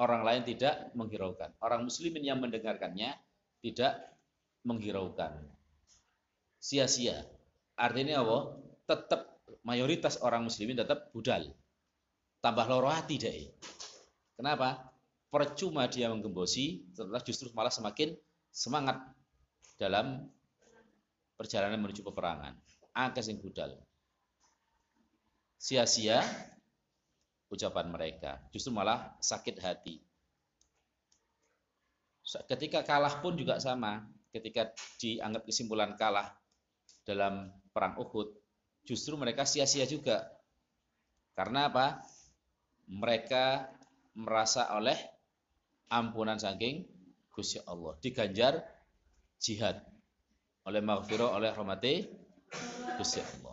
orang 0.00 0.22
lain 0.24 0.42
tidak 0.46 0.94
menghiraukan. 0.96 1.52
Orang 1.60 1.84
muslimin 1.84 2.24
yang 2.24 2.38
mendengarkannya 2.40 3.12
tidak 3.60 3.98
menghiraukan. 4.64 5.36
Sia-sia. 6.62 7.26
Artinya 7.76 8.22
apa? 8.22 8.38
Tetap 8.86 9.20
mayoritas 9.66 10.22
orang 10.22 10.46
muslimin 10.46 10.78
tetap 10.78 11.10
budal 11.10 11.50
tambah 12.42 12.66
loro 12.66 12.90
hati 12.90 13.16
deh. 13.16 13.46
Kenapa? 14.34 14.90
Percuma 15.32 15.88
dia 15.88 16.12
menggembosi, 16.12 16.84
setelah 16.92 17.22
justru 17.24 17.48
malah 17.56 17.72
semakin 17.72 18.12
semangat 18.52 19.00
dalam 19.80 20.28
perjalanan 21.38 21.80
menuju 21.80 22.04
peperangan. 22.04 22.52
Angka 22.92 23.24
sing 23.24 23.40
budal. 23.40 23.80
Sia-sia 25.56 26.20
ucapan 27.52 27.92
mereka, 27.92 28.40
justru 28.48 28.72
malah 28.72 29.12
sakit 29.20 29.60
hati. 29.60 30.00
Ketika 32.48 32.80
kalah 32.80 33.20
pun 33.20 33.36
juga 33.36 33.60
sama, 33.60 34.08
ketika 34.32 34.72
dianggap 34.96 35.44
kesimpulan 35.44 35.92
kalah 36.00 36.32
dalam 37.04 37.52
perang 37.76 38.00
Uhud, 38.00 38.32
justru 38.88 39.20
mereka 39.20 39.44
sia-sia 39.44 39.84
juga. 39.84 40.32
Karena 41.36 41.68
apa? 41.68 42.00
mereka 42.92 43.70
merasa 44.12 44.68
oleh 44.76 44.96
ampunan 45.88 46.36
saking 46.36 46.84
Gusti 47.32 47.62
Allah 47.64 47.96
diganjar 48.04 48.60
jihad 49.40 49.80
oleh 50.68 50.82
maghfirah 50.84 51.30
oleh 51.32 51.50
rahmati 51.56 52.04
Gusti 53.00 53.24
Allah 53.24 53.51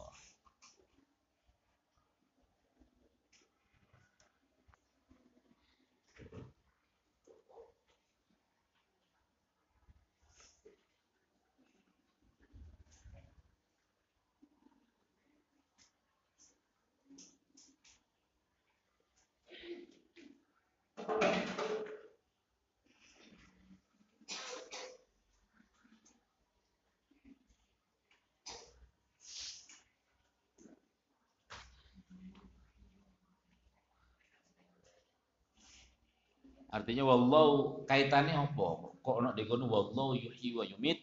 Artinya 36.70 37.04
wallahu 37.06 37.86
kaitannya 37.90 38.38
apa? 38.38 38.68
Kok 39.02 39.16
ono 39.26 39.34
dikono 39.34 39.66
wallahu 39.66 40.14
yuhyi 40.14 40.54
wa 40.54 40.66
yumit? 40.66 41.02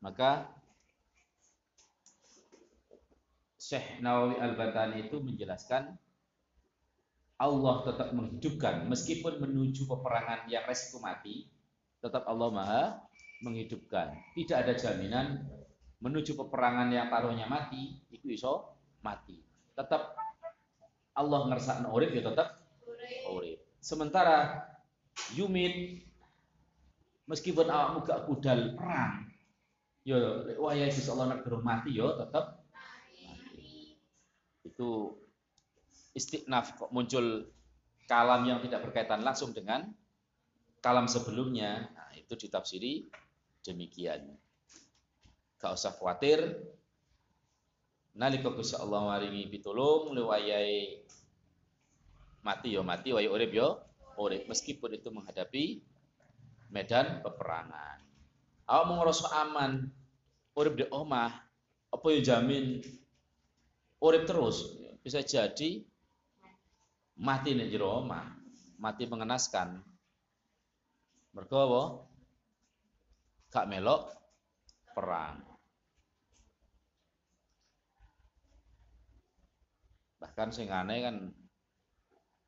Maka 0.00 0.48
Syekh 3.60 4.02
Nawawi 4.02 4.42
Al-Batani 4.42 5.06
itu 5.06 5.22
menjelaskan 5.22 5.94
Allah 7.38 7.74
tetap 7.86 8.14
menghidupkan 8.14 8.86
meskipun 8.86 9.42
menuju 9.42 9.86
peperangan 9.86 10.46
yang 10.46 10.62
resiko 10.66 11.02
mati, 11.02 11.50
tetap 11.98 12.22
Allah 12.26 12.48
Maha 12.54 12.84
menghidupkan. 13.42 14.14
Tidak 14.38 14.54
ada 14.54 14.74
jaminan 14.78 15.42
menuju 15.98 16.38
peperangan 16.38 16.90
yang 16.90 17.10
taruhnya 17.10 17.50
mati, 17.50 17.98
itu 18.14 18.30
iso 18.30 18.78
mati. 19.02 19.42
Tetap 19.74 20.14
Allah 21.18 21.50
ngersakno 21.50 21.90
urip 21.90 22.14
ya 22.14 22.22
tetap. 22.30 22.61
Sementara 23.82 24.62
Yumit 25.34 26.06
meskipun 27.26 27.66
awakmu 27.66 28.06
gak 28.06 28.30
budal 28.30 28.78
perang, 28.78 29.26
yo 30.06 30.46
waya 30.62 30.86
Gusti 30.86 31.10
Allah 31.10 31.34
nak 31.34 31.42
mati 31.66 31.90
yo 31.90 32.14
tetap. 32.14 32.62
Itu 34.62 35.18
istiqnaf 36.14 36.78
kok 36.78 36.94
muncul 36.94 37.50
kalam 38.06 38.46
yang 38.46 38.62
tidak 38.62 38.86
berkaitan 38.86 39.26
langsung 39.26 39.50
dengan 39.50 39.90
kalam 40.78 41.10
sebelumnya. 41.10 41.90
Nah, 41.90 42.14
itu 42.14 42.38
ditafsiri 42.38 43.10
demikian. 43.66 44.30
Gak 45.58 45.74
usah 45.74 45.90
khawatir. 45.90 46.38
Nalika 48.12 48.52
Gusti 48.52 48.76
Allah 48.76 49.08
maringi 49.08 49.48
pitulung 49.48 50.12
lewayai 50.12 51.00
mati 52.42 52.74
yo 52.74 52.82
mati, 52.82 53.14
wae 53.14 53.30
urip 53.30 53.54
yo 53.54 53.78
urip 54.18 54.44
meskipun 54.50 54.98
itu 54.98 55.08
menghadapi 55.08 55.80
medan 56.74 57.22
peperangan. 57.22 58.02
Awak 58.66 58.84
mau 58.86 58.96
ngerasa 59.02 59.26
aman 59.46 59.86
urip 60.58 60.74
di 60.76 60.84
omah, 60.90 61.32
apa 61.92 62.06
yang 62.12 62.22
jamin 62.22 62.64
urip 64.02 64.26
terus? 64.28 64.76
Bisa 65.02 65.22
jadi 65.22 65.82
mati 67.18 67.54
nih 67.54 67.70
jero 67.70 68.02
omah, 68.02 68.26
mati 68.78 69.06
mengenaskan. 69.06 69.82
Mergo 71.32 71.56
apa? 71.56 71.82
Gak 73.52 73.68
melok 73.68 74.12
perang. 74.92 75.40
Bahkan 80.20 80.48
sing 80.54 80.70
aneh 80.70 81.02
kan 81.02 81.16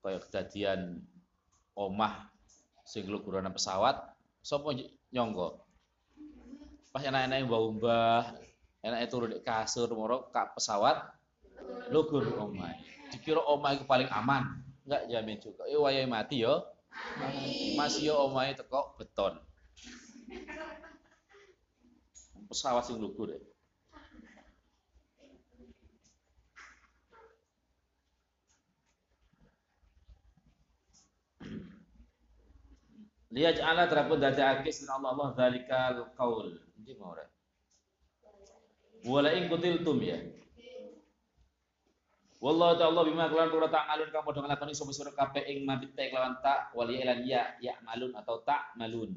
kayak 0.04 0.28
kejadian 0.28 1.00
omah 1.72 2.28
sing 2.84 3.08
luguran 3.08 3.48
pesawat, 3.48 3.96
sapa 4.44 4.76
nyongko? 5.08 5.64
Pas 6.92 7.02
enak-enak 7.08 7.48
mbah-mbah, 7.48 8.36
enak 8.84 9.08
turun 9.08 9.32
di 9.32 9.40
kasur 9.40 9.88
moro 9.96 10.28
kak 10.28 10.52
pesawat 10.52 11.00
lugur 11.88 12.28
omah. 12.36 12.76
Dikira 13.08 13.40
omah 13.40 13.80
itu 13.80 13.88
paling 13.88 14.06
aman. 14.12 14.60
Enggak 14.84 15.02
jamin 15.08 15.38
juga. 15.40 15.64
Eh 15.64 15.80
wayai 15.80 16.04
mati 16.04 16.44
yo. 16.44 16.60
Masih 17.74 18.12
yo 18.12 18.28
omah 18.28 18.52
itu 18.52 18.62
kok 18.68 19.00
beton. 19.00 19.40
Pesawat 22.52 22.84
sing 22.84 23.00
lugur 23.00 23.32
ya. 23.32 23.40
Liyaj'ala 33.34 33.90
terapun 33.90 34.22
dadi 34.22 34.38
akis 34.38 34.86
min 34.86 34.94
Allah 34.94 35.10
Allah 35.10 35.28
dzalikal 35.34 36.14
qaul. 36.14 36.54
Ndi 36.78 36.94
mau 36.94 37.18
ora? 37.18 37.26
Wala 39.02 39.34
in 39.34 39.50
kutiltum 39.50 39.98
ya. 39.98 40.22
Wallahu 42.38 42.76
ta'ala 42.78 43.02
bima 43.08 43.26
kelan 43.26 43.50
kula 43.50 43.72
ta'malun 43.72 44.12
kamu 44.12 44.24
padha 44.28 44.40
nglakoni 44.44 44.76
sapa 44.76 44.92
sira 44.92 45.10
kabeh 45.16 45.48
ing 45.48 45.64
mabit 45.64 45.96
ta 45.96 46.04
kelawan 46.12 46.36
tak 46.44 46.76
wali 46.76 47.00
ilan 47.00 47.24
ya 47.24 47.56
ya 47.58 47.74
malun 47.82 48.12
atau 48.14 48.44
tak 48.46 48.70
malun. 48.78 49.16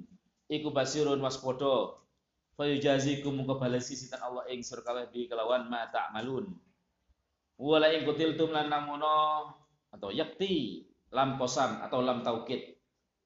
Iku 0.49 0.71
basirun 0.73 1.19
waspada. 1.21 2.01
Fa 2.57 2.65
yujazikum 2.65 3.37
mung 3.37 3.51
balesi 3.59 3.93
sinten 3.99 4.23
Allah 4.23 4.47
ing 4.49 4.65
sira 4.65 4.81
kabeh 4.81 5.13
bi 5.13 5.29
kelawan 5.29 5.69
ma 5.69 5.91
ta'malun. 5.93 6.57
Wala 7.59 7.93
in 7.93 8.07
kutiltum 8.07 8.49
lan 8.49 8.71
namono 8.71 9.53
atau 9.93 10.09
yakti 10.09 10.87
lam 11.13 11.37
kosam 11.37 11.83
atau 11.85 11.99
lam 12.01 12.23
taukid 12.25 12.76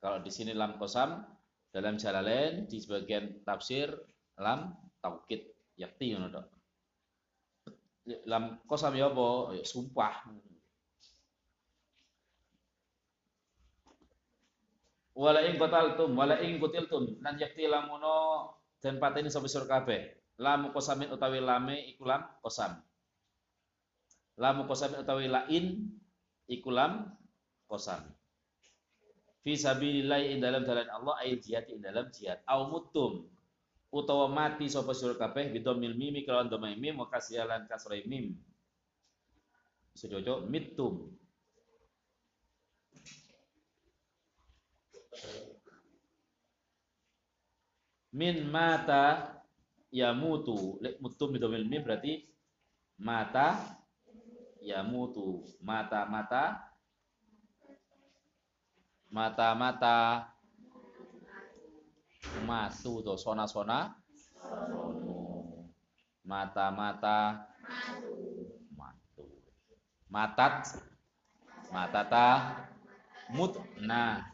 kalau 0.02 0.18
di 0.26 0.34
sini 0.34 0.58
lam 0.58 0.82
kosam 0.82 1.22
dalam 1.70 1.96
jalalain 2.02 2.66
di 2.66 2.82
sebagian 2.82 3.46
tafsir 3.46 3.94
lam 4.42 4.74
taukid 4.98 5.46
yakti 5.78 6.18
ngono 6.18 6.28
dok. 6.34 6.46
Lam 8.26 8.58
kosam 8.66 8.98
ya 8.98 9.14
apa? 9.14 9.54
Ya, 9.54 9.62
sumpah. 9.62 10.26
Wala 15.14 15.46
ing 15.46 15.62
qataltum 15.62 16.18
wala 16.18 16.42
ing 16.42 16.58
qutiltum 16.58 17.22
lan 17.22 17.38
yakti 17.38 17.70
lamuno 17.70 18.50
dan 18.82 18.98
pateni 18.98 19.30
sapa 19.30 19.46
sira 19.46 19.70
kabeh. 19.70 20.18
Lam 20.42 20.74
kosamin 20.74 21.14
utawi 21.14 21.38
lame 21.38 21.78
iku 21.94 22.10
lam 22.10 22.26
kosam. 22.42 22.82
Lam 24.42 24.66
kosamin 24.66 25.06
utawi 25.06 25.30
lain 25.30 25.94
iku 26.50 26.74
lam 26.74 27.06
kosam 27.70 28.02
fi 29.42 29.58
sabilillah 29.58 30.22
ing 30.22 30.38
dalam 30.42 30.62
jalan 30.62 30.86
Allah 30.90 31.16
ay 31.26 31.42
jihad 31.42 31.66
ing 31.70 31.82
dalam 31.82 32.10
jihad. 32.14 32.42
Au 32.46 32.70
mutum 32.70 33.26
utawa 33.92 34.30
mati 34.32 34.70
sapa 34.70 34.94
sira 34.96 35.18
kabeh 35.18 35.52
bidomil 35.52 35.98
mimi 35.98 36.24
kelawan 36.24 36.48
domai 36.48 36.78
mim 36.78 37.02
wa 37.02 37.10
kasialan 37.10 37.66
kasrai 37.66 38.06
mim. 38.06 38.38
Sejojo 39.98 40.48
mitum. 40.48 41.12
Min 48.12 48.48
mata 48.48 49.36
ya 49.92 50.16
mutu 50.16 50.80
lek 50.80 51.00
mutum 51.04 51.36
bidomil 51.36 51.68
mim 51.68 51.84
berarti 51.84 52.24
mata 53.02 53.60
ya 54.64 54.86
mutu 54.86 55.44
mata 55.60 56.06
mata 56.08 56.71
mata-mata. 59.12 60.32
Matu 62.48 63.04
to 63.04 63.20
sona-sona. 63.20 63.92
Mata-mata. 66.24 67.46
Matu. 68.72 69.24
Matat. 70.08 70.80
Matata. 71.70 72.28
Mutna. 73.36 74.32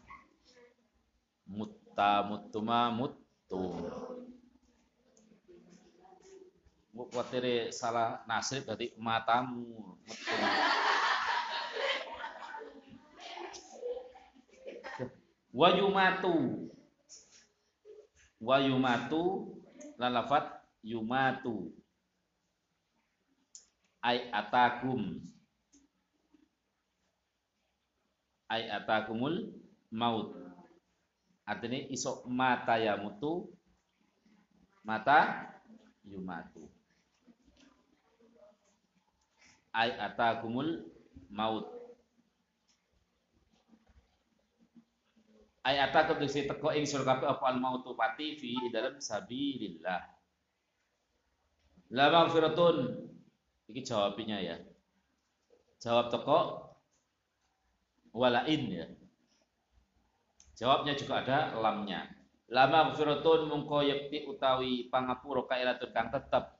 Mutta 1.50 2.22
mutuma 2.30 2.94
muttu. 2.94 3.62
Kuatire 6.98 7.70
salah 7.70 8.26
nasib 8.26 8.66
berarti 8.66 8.98
matamu 8.98 10.02
mutuma 10.02 10.50
Wayumatu. 15.54 16.68
Wayumatu 18.38 19.22
lan 19.98 20.12
lafat 20.14 20.46
yumatu. 20.86 21.74
Ai 24.04 24.30
atakum. 24.32 25.20
Ai 28.48 28.70
atakumul 28.72 29.52
maut. 29.92 30.32
Artinya 31.48 31.80
isok 31.92 32.28
mata 32.28 32.76
ya 32.80 32.96
mutu 33.00 33.52
mata 34.84 35.52
yumatu. 36.08 36.68
Ai 39.76 39.92
atakumul 39.96 40.88
maut. 41.32 41.77
Ayat 45.68 45.92
atakum 45.92 46.24
diksi 46.24 46.48
teko 46.48 46.72
ing 46.72 46.88
sira 46.88 47.04
kabeh 47.04 47.28
apa 47.28 47.44
al 47.52 47.60
mautu 47.60 47.92
pati 47.92 48.40
fi 48.40 48.56
dalam 48.72 49.04
sabilillah. 49.04 50.02
La 51.92 52.08
maghfiratun 52.08 52.96
iki 53.68 53.84
jawabnya 53.84 54.40
ya. 54.40 54.56
Jawab 55.84 56.08
teko 56.08 56.40
walain 58.16 58.64
ya. 58.72 58.88
Jawabnya 60.56 60.96
juga 60.96 61.22
ada 61.22 61.40
lamnya. 61.60 62.08
La 62.48 62.72
maghfiratun 62.72 63.52
mungko 63.52 63.84
yakti 63.84 64.24
utawi 64.24 64.88
pangapura 64.88 65.44
kairatun 65.52 65.92
kang 65.92 66.08
tetep 66.16 66.56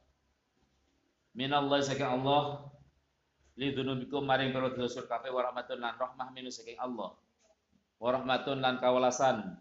minallah 1.32 1.80
saking 1.80 2.12
Allah 2.12 2.68
li 3.56 3.72
dunubikum 3.72 4.26
maring 4.26 4.52
karo 4.52 4.74
dosa 4.74 5.06
kabeh 5.06 5.30
wa 5.30 5.46
rahmatun 5.46 5.78
lan 5.80 5.94
rahmah 5.96 6.34
saking 6.50 6.76
Allah 6.82 7.14
warahmatun 8.02 8.62
lan 8.62 8.78
kawalasan. 8.82 9.58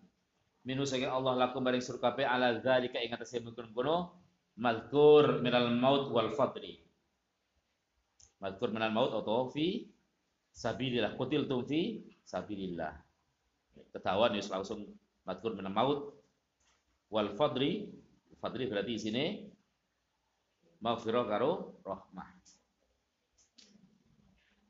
Minu 0.67 0.83
saking 0.83 1.09
Allah 1.11 1.39
lakum 1.39 1.63
maring 1.63 1.83
sur 1.83 2.03
kabeh 2.03 2.27
ala 2.27 2.59
zalika 2.59 2.99
ing 2.99 3.15
atase 3.15 3.39
mungkun 3.39 3.71
kono 3.71 4.19
mazkur 4.59 5.39
minal 5.39 5.71
maut 5.71 6.11
wal 6.11 6.35
fadri 6.35 6.83
mazkur 8.43 8.75
minal 8.75 8.91
maut 8.91 9.15
atau 9.15 9.47
fi 9.47 9.87
sabilillah 10.51 11.15
tum 11.47 11.63
fi 11.63 12.03
sabilillah. 12.27 12.93
Ketahuan 13.95 14.35
ya 14.35 14.43
langsung 14.51 14.91
mazkur 15.23 15.55
minal 15.55 15.71
maut 15.71 16.19
wal 17.15 17.31
fadri 17.39 17.87
fadri 18.43 18.67
berarti 18.67 18.93
di 18.93 19.01
sini 19.01 19.25
maghfirah 20.83 21.25
karo 21.31 21.79
rahmah 21.87 22.29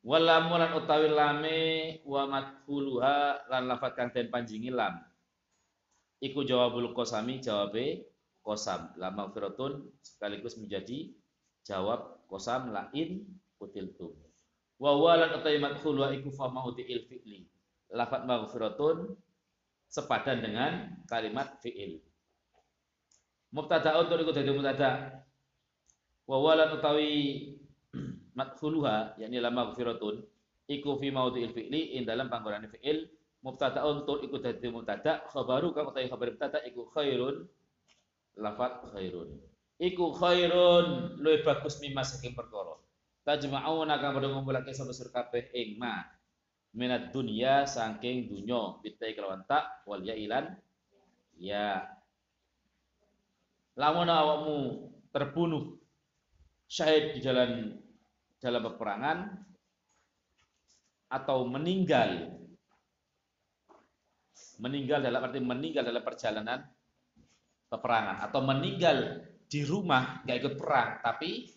Walamu 0.07 0.55
lan 0.55 0.71
utawi 0.79 1.11
lame 1.11 1.59
wa 2.07 2.31
madkhuluha 2.31 3.51
lan 3.51 3.67
lafat 3.67 3.99
kang 3.99 4.15
den 4.15 4.31
panjingi 4.31 4.71
lam. 4.71 5.03
Iku 6.23 6.47
jawabul 6.47 6.95
qasami 6.95 7.43
jawabe 7.43 8.07
kosam. 8.39 8.95
Lama 9.03 9.27
firatun 9.35 9.83
sekaligus 9.99 10.63
menjadi 10.63 11.11
jawab 11.67 12.23
kosam 12.31 12.71
lain 12.71 13.27
utiltum. 13.59 14.15
Wa 14.79 14.95
walan 14.95 15.43
utawi 15.43 15.59
madkhulu 15.59 16.07
iku 16.23 16.31
fa 16.31 16.55
il 16.87 17.03
fi'li. 17.11 17.51
Lafat 17.91 18.31
maghfiratun 18.31 19.11
sepadan 19.91 20.39
dengan 20.39 21.03
kalimat 21.11 21.59
fi'il. 21.59 21.99
Mubtada'un 23.51 24.07
tur 24.07 24.23
iku 24.23 24.31
dadi 24.31 24.55
mubtada. 24.55 25.19
Wa 26.31 26.39
walan 26.39 26.79
utawi 26.79 27.11
madkhuluha 28.37 29.17
yakni 29.17 29.41
la 29.41 29.49
maghfiratun 29.49 30.21
iku 30.69 31.01
fi 31.01 31.09
maudhi'il 31.09 31.57
fi'li 31.57 31.97
in 31.97 32.05
dalam 32.05 32.29
panggonan 32.29 32.69
fi'il 32.69 33.09
mubtadaun 33.41 34.05
tur 34.05 34.21
iku 34.21 34.37
dadi 34.43 34.69
mubtada 34.69 35.25
khabaru 35.33 35.73
kang 35.73 35.89
utawi 35.89 36.11
khabar 36.13 36.29
mubtada 36.37 36.59
iku 36.69 36.85
khairun 36.93 37.49
lafat 38.37 38.93
khairun. 38.93 39.41
Iku 39.77 40.13
khairun 40.17 41.17
luwih 41.21 41.41
bagus 41.45 41.81
mimma 41.81 42.05
saking 42.05 42.37
perkara. 42.37 42.77
Tajma'una 43.25 43.99
kang 43.99 44.15
padha 44.17 44.29
ngumpulake 44.31 44.71
sapa 44.77 44.93
sur 44.93 45.11
kabeh 45.11 45.51
ing 45.57 45.81
ma 45.81 46.05
minat 46.77 47.11
dunya 47.11 47.65
saking 47.65 48.29
dunya 48.29 48.77
bitai 48.85 49.17
kelawan 49.17 49.43
tak 49.49 49.65
wal 49.89 50.01
ya 50.05 50.13
ilan 50.13 50.53
ya. 51.41 51.87
Lamun 53.77 54.09
awakmu 54.09 54.57
terbunuh 55.13 55.77
syahid 56.67 57.17
di 57.17 57.21
jalan 57.21 57.79
dalam 58.47 58.63
peperangan 58.63 59.19
atau 61.11 61.43
meninggal. 61.51 62.39
Meninggal 64.63 65.05
dalam 65.05 65.21
arti 65.21 65.43
meninggal 65.43 65.85
dalam 65.85 66.01
perjalanan 66.01 66.65
peperangan 67.67 68.25
atau 68.25 68.41
meninggal 68.41 69.27
di 69.51 69.67
rumah 69.67 70.23
nggak 70.25 70.39
ikut 70.41 70.55
perang 70.57 71.03
tapi 71.05 71.53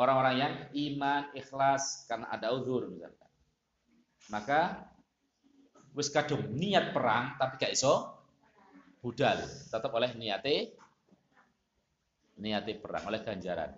orang-orang 0.00 0.34
yang 0.40 0.54
iman 0.72 1.28
ikhlas 1.36 2.08
karena 2.08 2.32
ada 2.32 2.56
uzur 2.56 2.88
misalkan. 2.88 3.28
Maka 4.32 4.86
wis 5.92 6.08
kadung 6.08 6.56
niat 6.56 6.96
perang 6.96 7.36
tapi 7.36 7.60
gak 7.60 7.74
iso 7.76 8.16
budal. 9.04 9.44
Tetap 9.44 9.92
oleh 9.92 10.16
niate 10.16 10.72
niate 12.40 12.80
perang 12.80 13.12
oleh 13.12 13.20
ganjaran 13.20 13.76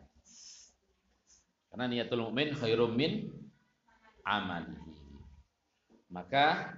karena 1.72 1.88
niatul 1.88 2.28
mukmin 2.28 2.52
khairum 2.52 2.92
min 2.92 3.32
amalihi. 4.28 4.92
Maka 6.12 6.76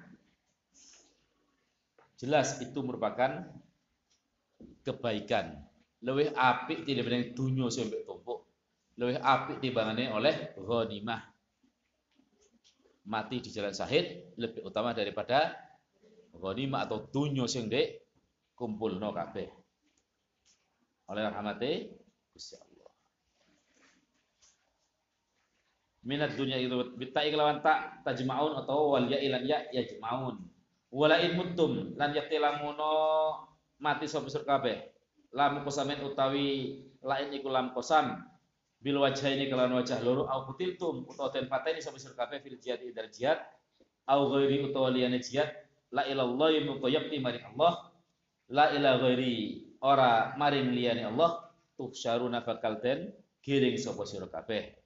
jelas 2.14 2.62
itu 2.62 2.78
merupakan 2.78 3.42
kebaikan. 4.87 5.59
Lebih 5.98 6.30
apik 6.38 6.87
tidak 6.87 7.11
benar 7.11 7.26
dunia 7.35 7.66
sampai 7.74 8.07
tumpuk. 8.07 8.46
Lebih 8.94 9.18
apik 9.18 9.59
timbangane 9.59 10.14
oleh 10.14 10.54
ghanimah. 10.54 11.26
Mati 13.11 13.42
di 13.42 13.50
jalan 13.50 13.74
sahid 13.74 14.38
lebih 14.38 14.62
utama 14.62 14.94
daripada 14.94 15.59
ghanimah 16.38 16.87
atau 16.87 17.02
dunia 17.11 17.50
sing 17.50 17.66
dek 17.66 18.07
kumpulno 18.54 19.11
kabeh. 19.11 19.50
Oleh 21.11 21.22
rahmati 21.26 21.90
Gusti 22.30 22.54
Allah 22.62 22.74
minat 26.05 26.37
dunia 26.37 26.61
itu. 26.61 26.95
Bitai 26.95 27.33
kelawan 27.33 27.64
tak 27.64 28.05
tajmaun 28.05 28.61
atau 28.61 28.95
wal 28.95 29.09
ya 29.09 29.19
ilan 29.19 29.43
ya 29.49 29.64
yajmaun 29.73 30.38
wala 30.95 31.19
in 31.19 31.35
mutum 31.35 31.99
lan 31.99 32.14
yakti 32.14 32.38
lamuno 32.38 33.35
mati 33.83 34.07
sapa 34.07 34.31
sur 34.31 34.47
kabeh. 34.47 34.95
Lam 35.35 35.67
kosamen 35.67 35.99
utawi 36.07 36.79
lain 37.03 37.29
iku 37.35 37.51
lam 37.51 37.75
kosam. 37.75 38.23
Bil 38.79 39.01
wajah 39.01 39.33
ini 39.33 39.51
kelawan 39.51 39.81
wajah 39.81 39.99
loro 40.05 40.29
au 40.31 40.47
kutiltum 40.47 41.09
utawa 41.11 41.35
den 41.35 41.51
pateni 41.51 41.83
sapa 41.83 41.99
sur 41.99 42.14
kabeh 42.14 42.38
fil 42.38 42.61
jihad 42.62 42.79
idar 42.87 43.11
jihad. 43.11 43.43
Au 44.07 44.31
ghairi 44.31 44.62
utawa 44.71 44.95
liyane 44.95 45.19
jihad. 45.19 45.51
La 45.90 46.07
ilallahi 46.07 46.62
muqayyabti 46.69 47.19
mari 47.19 47.43
Allah. 47.43 47.90
La 48.53 48.71
ila 48.71 49.03
ghairi 49.03 49.67
ora 49.83 50.38
maring 50.38 50.71
liyane 50.71 51.11
Allah. 51.11 51.51
Tuhsyaruna 51.75 52.47
bakal 52.47 52.79
den 52.79 53.11
giring 53.43 53.75
sapa 53.75 54.07
sira 54.07 54.31
kabeh 54.31 54.84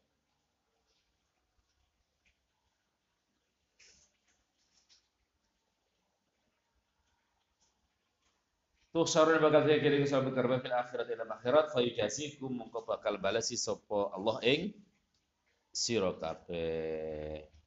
Tuh 8.89 9.05
sarun 9.05 9.37
bakal 9.45 9.69
kirim 9.69 10.09
sampai 10.09 10.33
karba 10.33 10.65
fil 10.65 10.73
akhirat 10.73 11.13
ila 11.13 11.25
akhirat 11.37 11.67
fa 11.77 11.85
yujazikum 11.85 12.49
mongko 12.57 12.89
bakal 12.89 13.21
balasi 13.21 13.61
sapa 13.61 14.17
Allah 14.17 14.41
ing 14.49 14.73
sira 15.69 16.17
kabeh. 16.17 17.58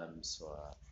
Alhamisi 0.00 0.44
wa 0.44 0.50
uh, 0.50 0.89